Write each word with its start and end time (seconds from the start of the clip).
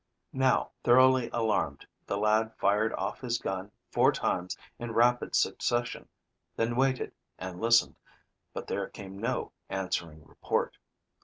Now 0.33 0.71
thoroughly 0.83 1.29
alarmed, 1.31 1.85
the 2.07 2.17
lad 2.17 2.55
fired 2.57 2.91
off 2.93 3.21
his 3.21 3.37
gun 3.37 3.71
four 3.91 4.11
times 4.11 4.57
in 4.79 4.93
rapid 4.95 5.35
succession, 5.35 6.09
then 6.55 6.75
waited 6.75 7.13
and 7.37 7.61
listened, 7.61 7.99
but 8.51 8.65
there 8.65 8.87
came 8.89 9.19
no 9.19 9.51
answering 9.69 10.25
report. 10.25 10.79